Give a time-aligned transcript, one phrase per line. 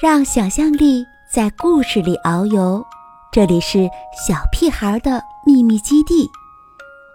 [0.00, 2.84] 让想象力在故事里遨游。
[3.32, 3.88] 这里是
[4.26, 6.28] 小屁孩的秘密基地，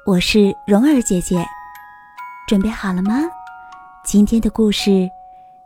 [0.05, 1.43] 我是蓉儿姐姐，
[2.47, 3.21] 准备好了吗？
[4.03, 5.09] 今天的故事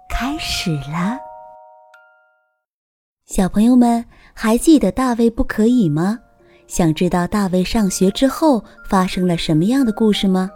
[0.09, 1.17] 开始了。
[3.25, 4.03] 小朋友们
[4.33, 6.17] 还记得大卫不可以吗？
[6.67, 10.49] 想知道大卫上学之后发生了什么样的故事吗？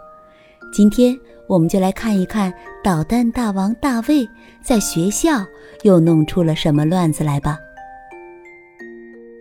[0.72, 1.16] 今天
[1.46, 2.52] 我们就来看一看
[2.82, 4.28] 捣蛋大王大卫
[4.62, 5.44] 在学校
[5.82, 7.58] 又弄出了什么乱子来吧。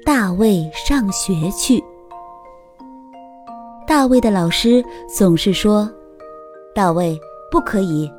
[0.05, 1.81] 大卫上学去。
[3.88, 5.89] 大卫的老师总是说
[6.75, 8.11] ：“大卫不可以，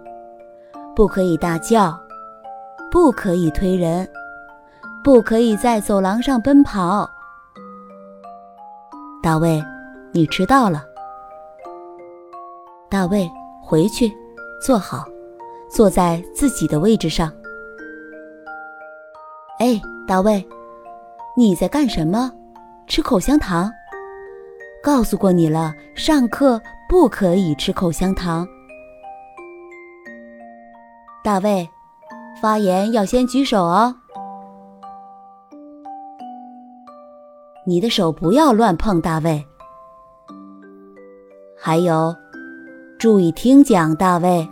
[0.96, 1.98] 不可以大叫，
[2.90, 4.08] 不可以推人，
[5.02, 7.08] 不可以在走廊上奔跑。”
[9.22, 9.62] 大卫，
[10.12, 10.84] 你迟到了。
[12.90, 13.28] 大卫，
[13.64, 14.12] 回去，
[14.60, 15.04] 坐好，
[15.70, 17.32] 坐在自己的位置上。
[19.58, 20.46] 哎，大卫，
[21.34, 22.30] 你在干什么？
[22.86, 23.72] 吃口香糖？
[24.82, 28.46] 告诉过你了，上课不可以吃口香糖。
[31.24, 31.66] 大卫，
[32.42, 33.96] 发言要先举手哦。
[37.66, 39.42] 你的手不要乱碰，大卫。
[41.58, 42.14] 还有。
[42.98, 44.48] 注意听讲，大卫。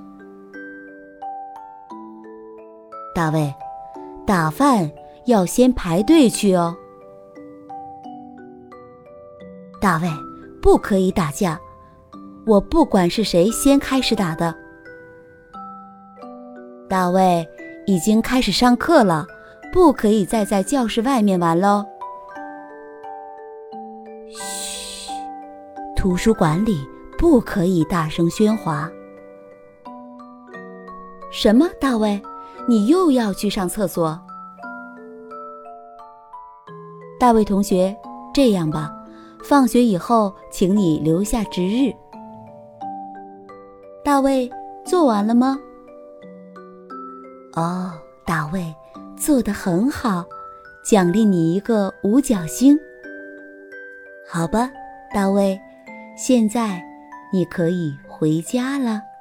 [3.14, 3.54] 大卫，
[4.26, 4.90] 打饭
[5.26, 6.74] 要先排队去哦。
[9.80, 10.08] 大卫，
[10.60, 11.58] 不可以打架，
[12.46, 14.54] 我不管是谁先开始打的。
[16.88, 17.46] 大卫，
[17.86, 19.26] 已经开始上课了，
[19.72, 21.84] 不可以再在教室外面玩喽。
[24.30, 25.10] 嘘，
[25.96, 26.78] 图书馆里。
[27.22, 28.90] 不可以大声喧哗。
[31.30, 32.20] 什么，大卫，
[32.66, 34.20] 你又要去上厕所？
[37.20, 37.96] 大卫同学，
[38.34, 38.92] 这样吧，
[39.44, 41.94] 放学以后，请你留下值日。
[44.02, 44.50] 大卫，
[44.84, 45.56] 做完了吗？
[47.54, 47.92] 哦，
[48.26, 48.74] 大卫，
[49.16, 50.24] 做得很好，
[50.84, 52.76] 奖励你一个五角星。
[54.28, 54.68] 好吧，
[55.14, 55.56] 大卫，
[56.16, 56.82] 现在。
[57.32, 59.11] 你可以回家了。